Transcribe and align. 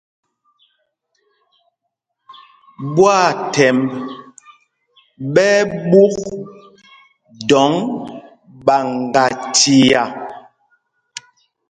Ɓwaathɛmb 2.95 3.83
ɓɛ́ 5.33 5.49
ɛ́ 5.63 5.67
ɓûk 5.89 6.15
dɔŋ 7.49 7.71
ɓaŋgachia. 8.65 10.03